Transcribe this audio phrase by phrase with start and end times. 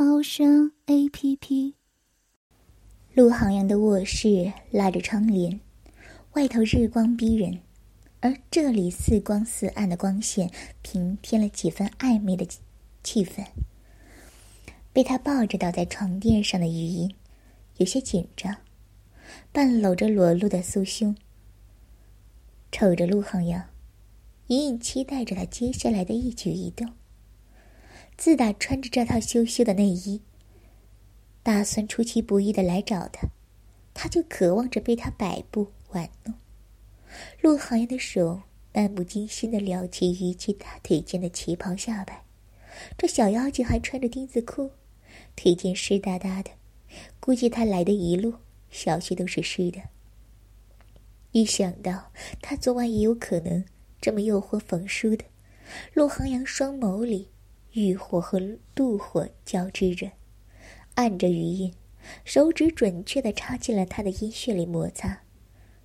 [0.00, 1.74] 猫声 A P P。
[3.14, 5.58] 陆航阳的卧室拉着窗帘，
[6.34, 7.58] 外头日光逼人，
[8.20, 12.46] 而这里似光似暗的光线平添了几分暧昧的
[13.02, 13.44] 气氛。
[14.92, 17.12] 被他抱着倒在床垫上的余音，
[17.78, 18.56] 有些紧张，
[19.50, 21.16] 半搂着裸露的酥胸，
[22.70, 23.64] 瞅着陆航阳。
[24.46, 26.88] 隐隐期待着他接下来的一举一动。
[28.18, 30.20] 自打穿着这套羞羞的内衣，
[31.44, 33.28] 打算出其不意的来找他，
[33.94, 36.34] 他就渴望着被他摆布玩弄。
[37.40, 38.42] 陆航阳的手
[38.74, 42.24] 漫不经心的撩起于其大腿间的旗袍下摆，
[42.98, 44.72] 这小妖精还穿着丁字裤，
[45.36, 46.50] 腿间湿哒哒的，
[47.20, 48.34] 估计他来的一路
[48.68, 49.80] 小穴都是湿的。
[51.30, 52.10] 一想到
[52.42, 53.64] 他昨晚也有可能。
[54.00, 55.24] 这么诱惑冯叔的，
[55.92, 57.28] 陆航阳双眸里
[57.72, 58.40] 欲火和
[58.74, 60.10] 妒火交织着，
[60.94, 61.74] 按着余音，
[62.24, 65.20] 手指准确的插进了他的阴穴里摩擦，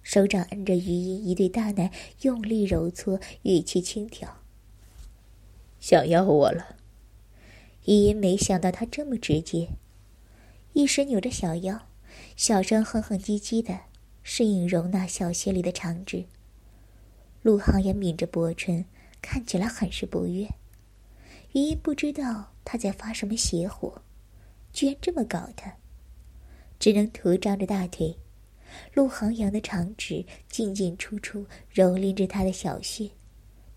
[0.02, 4.28] 手掌按着余音一对大奶用力揉搓，语气轻佻
[5.80, 6.78] ：“想要我了。”
[7.86, 9.70] 余音没想到他这么直接，
[10.72, 11.82] 一时扭着小腰，
[12.38, 13.82] 小声哼哼唧唧的，
[14.24, 16.26] 适应容纳小穴里的长指。
[17.42, 18.86] 陆航也抿着薄唇，
[19.22, 20.48] 看起来很是不悦。
[21.54, 24.02] 余音不知道他在发什么邪火，
[24.72, 25.72] 居然这么搞他，
[26.80, 28.18] 只能徒张着大腿。
[28.96, 33.12] 陆航阳的长指进进出出蹂躏着他的小穴，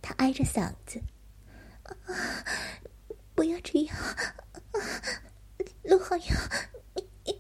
[0.01, 1.03] 他挨着嗓子
[3.37, 3.95] ：“不要这样，
[5.83, 6.29] 陆航阳，
[6.95, 7.39] 你你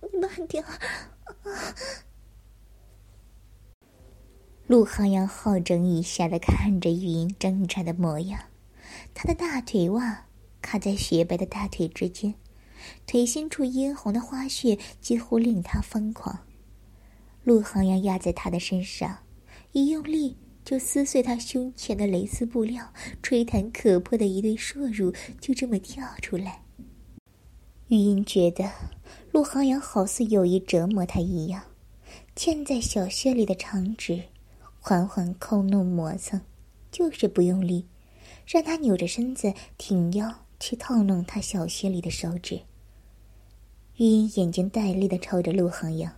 [0.00, 0.80] 你慢点儿。”
[4.66, 8.47] 陆航阳好整以暇的看着玉英挣扎的模样，
[9.20, 10.26] 他的大腿袜
[10.62, 12.32] 卡在雪白的大腿之间，
[13.04, 16.38] 腿心处殷红的花穴几乎令他疯狂。
[17.42, 19.18] 陆航阳压在他的身上，
[19.72, 26.62] 一用力就撕碎他胸前的蕾丝布料，吹弹可破的一对硕乳就这么跳出来。
[27.88, 28.70] 玉音觉得
[29.32, 31.60] 陆航阳好似有意折磨他一样，
[32.36, 34.22] 嵌在小穴里的长指。
[34.78, 36.40] 缓缓抠弄磨蹭，
[36.92, 37.84] 就是不用力，
[38.48, 42.58] 让他扭着身子挺腰去套弄他小穴里的手指。
[43.96, 46.10] 玉英眼睛带泪的瞅着陆航阳，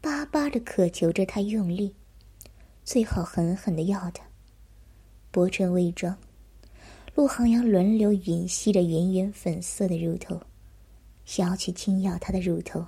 [0.00, 1.96] 巴巴的渴求着他用力，
[2.84, 4.24] 最好狠狠的要他。
[5.32, 6.16] 薄唇微张，
[7.16, 10.40] 陆航阳轮流吮吸着圆圆粉色的乳头，
[11.24, 12.86] 想要去轻咬他的乳头。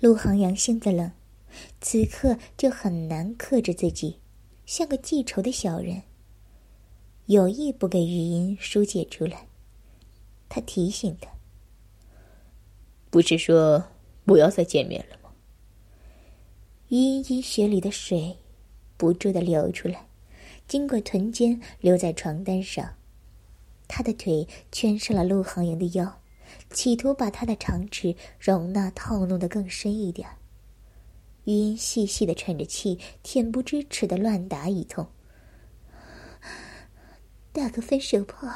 [0.00, 1.12] 陆航阳性子冷。
[1.80, 4.18] 此刻就很难克制自己，
[4.66, 6.02] 像个记仇的小人。
[7.26, 9.48] 有意不给玉音疏解出来，
[10.48, 11.28] 他提醒他
[13.10, 13.88] ：“不是说
[14.24, 15.30] 不要再见面了吗？”
[16.88, 18.36] 余音阴血里的水
[18.96, 20.06] 不住的流出来，
[20.68, 22.94] 经过臀尖留在床单上，
[23.88, 26.20] 他的腿圈上了陆航阳的腰，
[26.70, 30.28] 企图把他的长指容纳套弄的更深一点。
[31.42, 35.08] 余音细细的喘着气，恬不知耻的乱打一通。
[37.56, 38.46] 打个分手炮，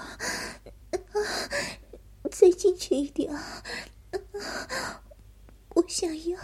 [2.30, 3.32] 再进去一点，
[5.74, 6.38] 我想要。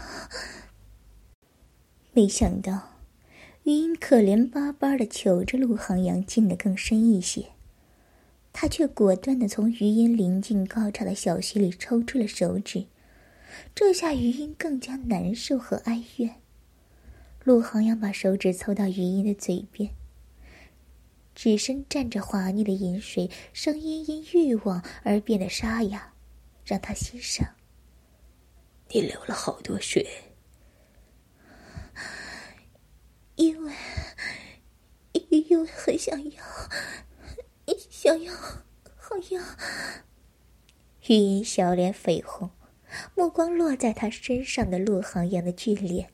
[2.14, 2.94] 没想到，
[3.64, 7.48] 余音可怜巴巴的求着陆航阳进得更深一些，
[8.54, 12.86] 他却果断的从余音临近高潮的小溪里抽出了手指。
[13.74, 16.36] 这下余音更加难受和哀怨。
[17.44, 19.90] 陆航阳把手指凑到余音的嘴边，
[21.36, 26.14] 指身蘸着滑腻的饮水，声音因欲望而变得沙哑，
[26.64, 27.54] 让他欣赏。
[28.88, 30.06] 你流了好多血，
[33.34, 33.72] 因为，
[35.12, 36.42] 因为很想要，
[37.90, 38.32] 想要，
[38.96, 39.42] 好要。
[41.08, 42.50] 玉音小脸绯红。
[43.14, 46.10] 目光落在他身上的陆航阳的俊脸，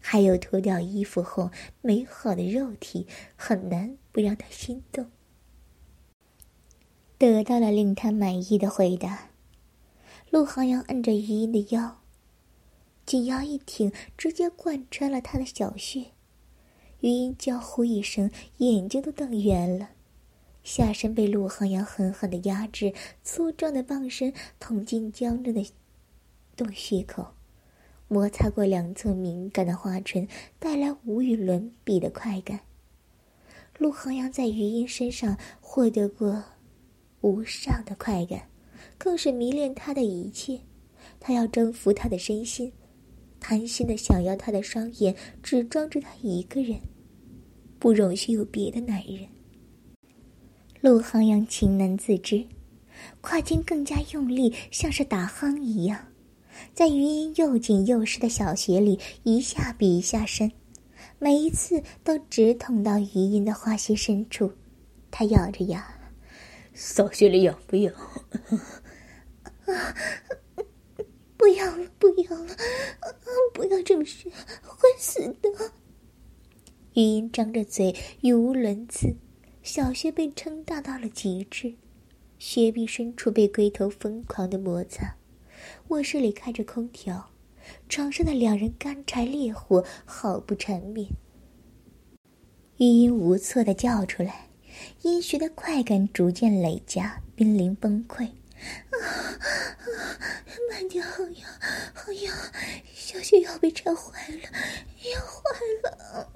[0.00, 1.50] 还有脱掉衣服后
[1.82, 3.06] 美好的肉体，
[3.36, 5.10] 很难不让他心动。
[7.18, 9.30] 得到了令他满意的回答，
[10.30, 12.00] 陆航阳按着余音的腰，
[13.04, 16.06] 紧腰一挺，直接贯穿了他的小穴。
[17.00, 19.90] 余音娇呼一声，眼睛都瞪圆了，
[20.62, 25.70] 下身被陆航阳狠狠的压制，粗壮的棒身捅进僵着的
[26.56, 27.34] 洞穴口，
[28.12, 30.26] 摩擦过两侧敏感的花唇，
[30.58, 32.58] 带来无与伦比的快感。
[33.78, 36.42] 陆航阳在余音身上获得过
[37.20, 38.42] 无上的快感。
[38.98, 40.58] 更是迷恋他的一切，
[41.20, 42.72] 他要征服他的身心，
[43.38, 46.80] 贪心的想要他的双眼只装着他一个人，
[47.78, 49.28] 不容许有别的男人。
[50.80, 52.44] 陆航阳情难自制，
[53.20, 56.08] 胯筋更加用力，像是打夯一样，
[56.74, 60.50] 在余音又紧又湿的小穴里一下比一下深，
[61.18, 64.52] 每一次都直捅到余音的花心深处。
[65.10, 65.86] 他咬着牙，
[66.72, 67.92] 小穴里痒不痒？
[69.66, 69.94] 啊！
[71.36, 72.56] 不要了，不要了！
[73.54, 74.30] 不要这么深，
[74.62, 75.72] 会死的。
[76.94, 79.16] 余音张着嘴，语无伦次，
[79.62, 81.74] 小穴被撑大到了极致，
[82.38, 85.16] 穴壁深处被龟头疯狂的摩擦。
[85.88, 87.30] 卧室里开着空调，
[87.88, 91.08] 床上的两人干柴烈火，好不缠绵。
[92.78, 94.48] 余音无措的叫出来，
[95.02, 98.24] 阴穴的快感逐渐累加，濒临崩溃。
[98.24, 99.38] 啊啊！
[100.70, 101.48] 慢点，好痒，
[101.94, 102.34] 好痒！
[102.92, 104.42] 小雪要被缠坏了，
[105.12, 105.42] 要坏
[105.82, 106.32] 了！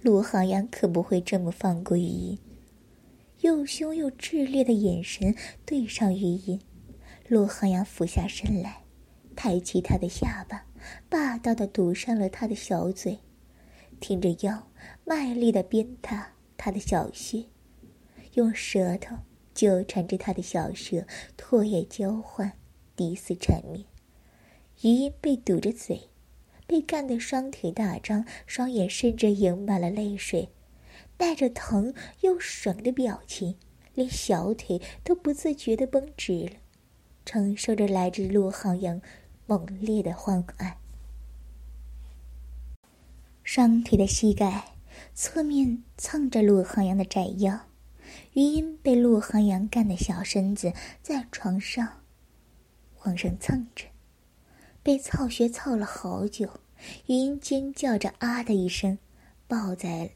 [0.00, 2.38] 陆航阳可不会这么放过余音，
[3.40, 6.60] 又凶又炽烈的眼神对上余音。
[7.32, 8.82] 陆航阳俯下身来，
[9.34, 10.66] 抬起他的下巴，
[11.08, 13.20] 霸道的堵上了他的小嘴，
[14.00, 14.68] 挺着腰，
[15.06, 17.44] 卖力的鞭打他的小穴，
[18.34, 19.16] 用舌头。
[19.54, 21.06] 纠缠着他的小舌，
[21.38, 22.52] 唾液交换，
[22.94, 23.86] 抵死缠绵。
[24.82, 26.10] 余音被堵着嘴，
[26.66, 30.50] 被干得双腿大张，双眼甚至盈满了泪水，
[31.16, 33.56] 带着疼又爽的表情，
[33.94, 36.56] 连小腿都不自觉地绷直了，
[37.24, 39.00] 承受着来自陆航阳
[39.46, 40.78] 猛烈的欢爱。
[43.42, 44.76] 双腿的膝盖
[45.14, 47.60] 侧面蹭着陆航阳的窄腰。
[48.34, 50.72] 余音被陆航阳干的小身子
[51.02, 52.02] 在床上
[53.04, 53.86] 往上蹭着，
[54.82, 56.60] 被操穴操了好久。
[57.06, 58.98] 余音尖叫着“啊”的一声，
[59.46, 60.10] 抱在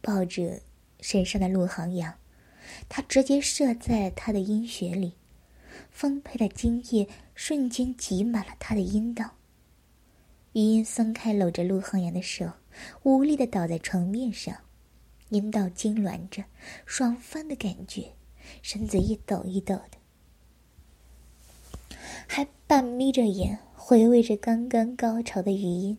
[0.00, 0.60] 抱着
[1.00, 2.14] 身上的陆航阳，
[2.88, 5.14] 他直接射在他的阴穴里，
[5.90, 9.32] 丰沛的精液瞬间挤满了他的阴道。
[10.52, 12.50] 余音松开搂着陆航阳的手，
[13.02, 14.56] 无力的倒在床面上。
[15.28, 16.42] 阴道痉挛着，
[16.86, 18.12] 爽翻的感觉，
[18.62, 21.96] 身子一抖一抖的，
[22.26, 25.96] 还半眯着眼回味着刚刚高潮的余音，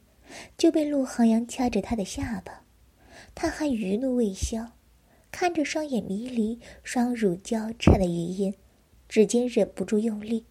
[0.58, 2.63] 就被陆航阳掐着他的下巴，
[3.34, 4.74] 他还余怒未消，
[5.31, 8.54] 看着双眼迷离、双乳交叉的余音，
[9.07, 10.45] 指尖忍不住用力，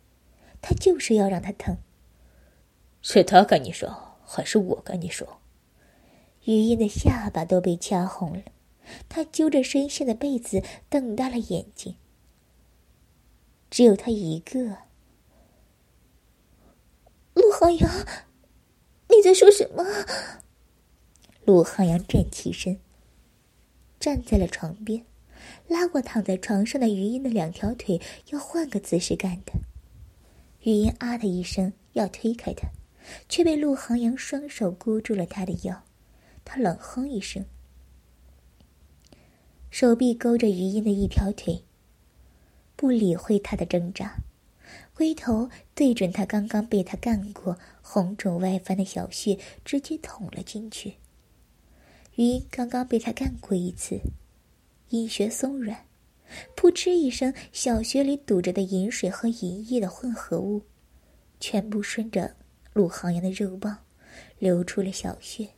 [0.60, 1.76] 他就是要让他疼。
[3.02, 5.38] 是他跟你说，还是我跟你说？
[6.44, 8.42] 余音的下巴都被掐红了。
[9.08, 11.94] 他揪着身下的被子，瞪大了眼睛。
[13.70, 14.78] 只有他一个。
[17.34, 17.88] 陆航阳，
[19.08, 19.84] 你在说什么？
[21.44, 22.80] 陆航阳站起身，
[24.00, 25.04] 站在了床边，
[25.68, 29.52] 拉过躺在床上的余音的两条腿，要换个姿势干的。
[30.62, 32.70] 余音啊的一声，要推开他，
[33.28, 35.84] 却被陆航阳双手箍住了他的腰。
[36.46, 37.44] 他冷哼一声。
[39.70, 41.62] 手臂勾着余音的一条腿，
[42.76, 44.16] 不理会他的挣扎，
[44.94, 50.94] 龟头对准他刚刚被他干过、红肿外翻的小穴，直接捅了进去。
[52.20, 54.02] 余音刚刚被他干过一次，
[54.90, 55.86] 阴穴松软，
[56.54, 60.64] 噗嗤一声，小穴里堵着的饮水和银液的混合物，
[61.40, 62.36] 全部顺着
[62.74, 63.78] 陆航阳的肉棒
[64.38, 65.48] 流出了小穴。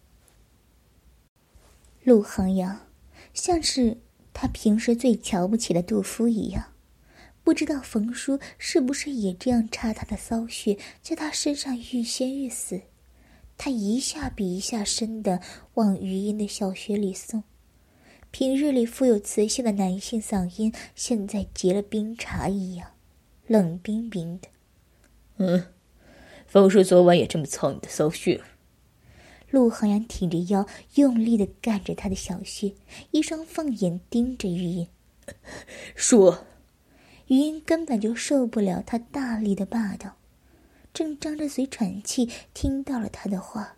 [2.05, 2.83] 陆航阳。
[3.35, 3.99] 像是
[4.33, 6.75] 他平时最瞧不起的杜甫一样，
[7.43, 12.83] 不知道冯叔是不是也这样插他的骚穴，在他身上欲仙欲死。
[13.65, 15.41] 他一下比一下深的
[15.75, 17.45] 往余音的小穴里送，
[18.33, 22.89] 平日里富有磁性的男性嗓音，现在结了冰碴一样，
[23.47, 24.49] 冷冰冰的。
[25.37, 25.67] 嗯，
[26.45, 28.41] 冯叔昨晚也这么操你的骚穴？
[29.51, 30.67] 陆航阳挺着腰，
[30.97, 32.75] 用力的干着他的小穴，
[33.13, 34.89] 一双凤眼盯着余音，
[35.95, 36.47] 说
[37.31, 40.17] ：“余音根本就受不了他大力的霸道，
[40.93, 43.77] 正张着嘴喘气，听到了他的话，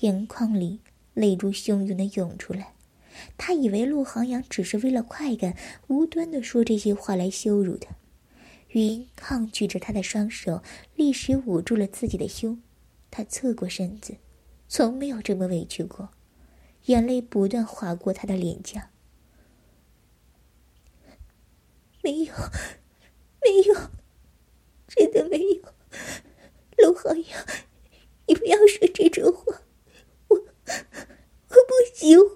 [0.00, 0.80] 眼眶里
[1.14, 2.74] 泪珠汹涌的涌出来。
[3.36, 5.56] 他以为陆航阳只是为了快感，
[5.88, 7.96] 无端的说这些话来羞辱他。
[8.68, 10.62] 云抗拒着他的双手，
[10.94, 12.62] 立时捂住了自己的胸。
[13.10, 14.16] 他侧过身子，
[14.68, 16.10] 从没有这么委屈过，
[16.84, 18.90] 眼泪不断划过他的脸颊。
[22.02, 22.34] 没有，
[23.42, 23.74] 没有，
[24.86, 25.69] 真的没有。
[27.00, 27.46] 陆浩洋，
[28.26, 29.62] 你不要说这种话，
[30.28, 30.42] 我我
[31.48, 32.26] 不喜欢。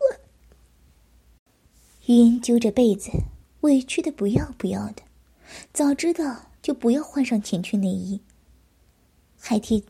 [2.07, 3.11] 余音揪着被子，
[3.61, 5.03] 委屈的不要不要的。
[5.73, 8.21] 早知道就不要换上情趣内衣，
[9.39, 9.85] 还替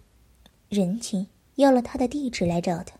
[0.68, 2.96] 人情要了他的地址来找他，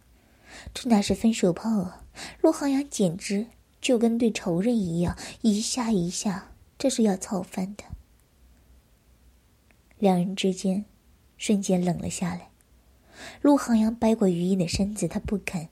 [0.73, 2.05] 这哪是分手炮啊！
[2.41, 3.47] 陆浩洋简直
[3.81, 6.53] 就跟对仇人一样，一下一下。
[6.77, 7.85] 这是要操翻的。
[9.99, 10.85] 两人之间
[11.37, 12.51] 瞬间冷了下来。
[13.41, 15.69] 陆航阳掰过余音的身子，他不肯，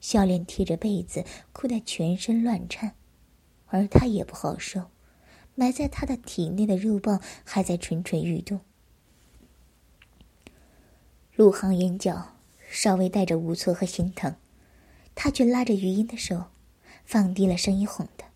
[0.00, 2.94] 笑脸贴着被子，哭得全身乱颤，
[3.66, 4.90] 而他也不好受，
[5.54, 8.60] 埋在他的体内的肉棒还在蠢蠢欲动。
[11.36, 12.34] 陆航眼角
[12.68, 14.34] 稍微带着无措和心疼，
[15.14, 16.46] 他却拉着余音的手，
[17.04, 18.26] 放低了声音哄她。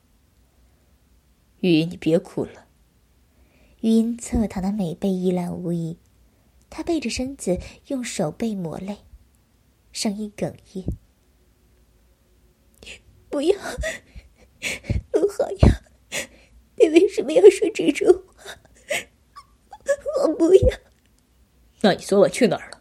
[1.61, 2.67] 玉音，你别哭了。
[3.81, 5.99] 玉音侧躺的美背一览无遗，
[6.75, 9.01] 她背着身子，用手背抹泪，
[9.93, 10.87] 声音哽咽
[13.29, 13.55] ：“不要，
[15.13, 15.71] 陆浩洋，
[16.77, 18.57] 你为什么要说这种话？
[20.23, 20.79] 我不要。
[21.83, 22.81] 那你昨晚去哪儿了？”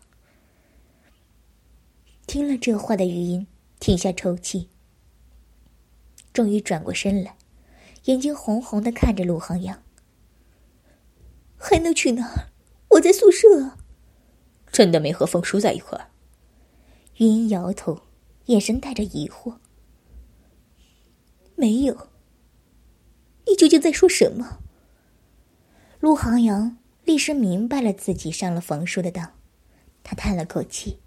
[2.25, 3.45] 听了这话的余音
[3.81, 4.69] 停下抽泣，
[6.31, 7.35] 终于转过身来。
[8.05, 9.83] 眼睛红红的看着陆航阳，
[11.57, 12.47] 还能去哪儿？
[12.91, 13.77] 我在宿舍。
[14.71, 16.09] 真的没和风叔在一块儿。
[17.17, 18.03] 云音摇头，
[18.45, 19.57] 眼神带着疑惑。
[21.55, 22.07] 没有。
[23.47, 24.59] 你究竟在说什么？
[25.99, 29.33] 陆航阳立时明白了自己上了冯叔的当，
[30.03, 30.99] 他叹了口气，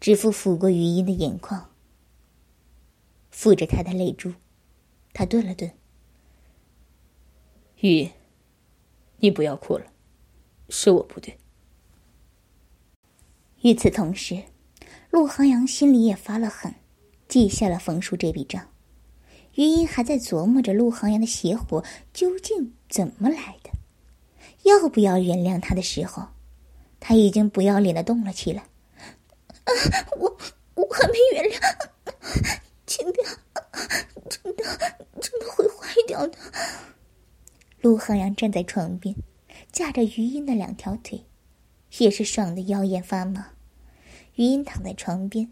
[0.00, 1.70] 指腹抚过余音的眼眶，
[3.32, 4.34] 抚着她的泪珠。
[5.12, 5.72] 他顿了顿，
[7.80, 8.10] 玉，
[9.18, 9.86] 你不要哭了，
[10.68, 11.36] 是我不对。
[13.62, 14.42] 与此同时，
[15.10, 16.74] 陆航阳心里也发了狠，
[17.28, 18.68] 记下了冯叔这笔账。
[19.54, 23.70] 余音还在琢磨着陆航阳的邪火究竟怎么来的，
[24.62, 26.28] 要不要原谅他的时候，
[26.98, 28.62] 他已经不要脸的动了起来。
[29.64, 29.70] 啊，
[30.16, 30.38] 我
[30.74, 31.90] 我还没原谅，
[32.86, 33.26] 轻点，
[34.28, 34.64] 真的。
[35.20, 36.38] 真的会坏掉的。
[37.82, 39.14] 陆航阳站在床边，
[39.70, 41.22] 架着余音的两条腿，
[41.98, 43.50] 也是爽的腰眼发麻。
[44.36, 45.50] 余音躺在床边，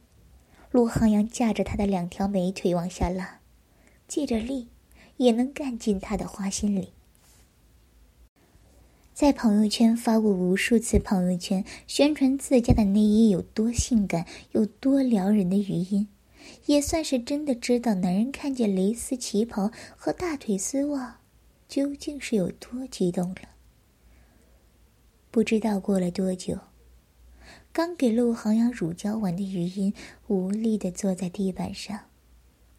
[0.71, 3.40] 陆航阳架着他的两条美腿往下拉，
[4.07, 4.68] 借着力
[5.16, 6.92] 也能干进他的花心里。
[9.12, 16.09] 在朋友圈发过无数次朋友圈宣传自家的内衣有多性感、有多撩人的余音。
[16.64, 21.21] 也算是真的知道男人看见蕾丝旗袍和大腿丝袜，
[21.68, 23.40] 究竟是有多激动了。
[25.38, 26.59] 不知道过了多久，
[27.73, 29.95] 刚给陆航阳乳胶完的余音
[30.26, 32.07] 无力的坐在地板上，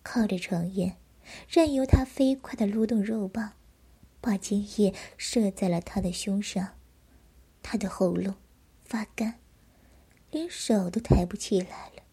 [0.03, 0.97] 靠着床沿，
[1.47, 3.53] 任由他飞快的撸动肉棒，
[4.19, 6.75] 把精液射在了他的胸上，
[7.63, 8.35] 他的喉咙
[8.83, 9.39] 发干，
[10.29, 12.03] 连手都抬不起来了。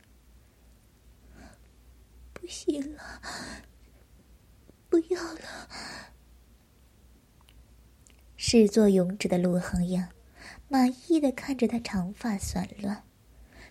[2.32, 3.02] 不行了，
[4.88, 5.68] 不要了！
[8.36, 10.08] 始作俑者的陆恒阳
[10.68, 13.04] 满意的看着他长发散乱、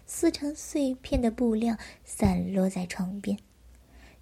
[0.05, 3.37] 撕成碎片的布料散落在床边，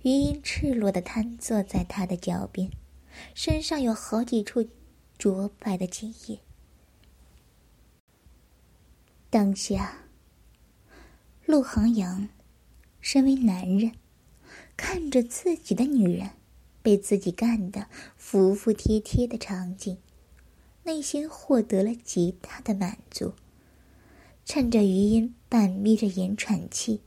[0.01, 2.71] 余音赤裸的瘫坐在他的脚边，
[3.33, 4.67] 身上有好几处
[5.17, 6.39] 灼白的精液。
[9.29, 10.05] 当下，
[11.45, 12.29] 陆航阳
[13.01, 13.91] 身为男人。
[14.75, 16.31] 看着自己的女人
[16.81, 17.87] 被自己干的
[18.17, 19.97] 服服帖帖的场景，
[20.83, 23.33] 内心获得了极大的满足。
[24.45, 27.01] 趁着余音半眯着眼喘气，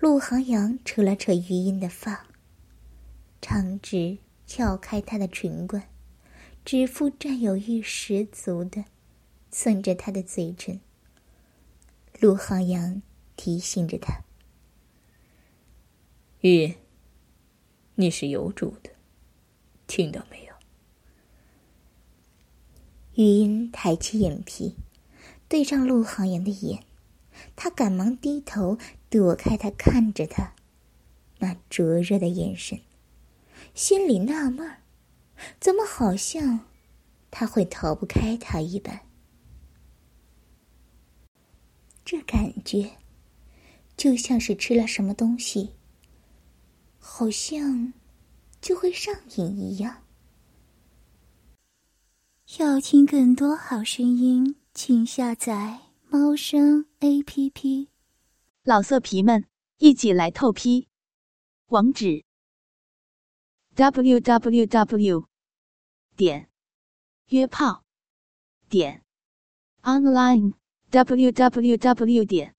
[0.00, 2.26] 陆航阳扯了扯余音的发，
[3.40, 5.88] 长指撬开她的唇冠，
[6.64, 8.84] 指腹占有欲十足的
[9.50, 10.80] 蹭着她的嘴唇。
[12.20, 13.02] 陆航阳
[13.36, 14.22] 提醒着他
[16.40, 16.74] ：“玉。”
[17.96, 18.90] 你是有主的，
[19.86, 20.51] 听到没有？
[23.14, 24.76] 余音抬起眼皮，
[25.48, 26.84] 对上陆航阳的眼，
[27.54, 28.78] 他赶忙低头
[29.10, 30.54] 躲开他看着他
[31.38, 32.80] 那灼热的眼神，
[33.74, 34.78] 心里纳闷儿，
[35.60, 36.60] 怎么好像
[37.30, 39.00] 他会逃不开他一般？
[42.04, 42.92] 这感觉
[43.96, 45.70] 就像是吃了什么东西，
[46.98, 47.92] 好像
[48.60, 50.01] 就会上瘾一样。
[52.58, 55.80] 要听更多好声音，请下载
[56.10, 57.88] 猫声 A P P。
[58.62, 59.46] 老色皮们，
[59.78, 60.86] 一起来透批！
[61.68, 62.26] 网址
[63.74, 65.26] ：w w w
[66.14, 66.50] 点
[67.28, 67.84] 约炮
[68.68, 69.02] 点
[69.80, 70.52] online
[70.90, 72.54] w w w 点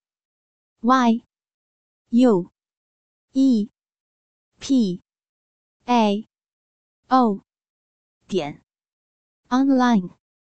[0.82, 1.24] y
[2.10, 2.52] u
[3.34, 3.70] e
[4.60, 5.04] p
[5.86, 6.28] a
[7.10, 7.44] o
[8.28, 8.63] 点
[9.54, 10.10] online。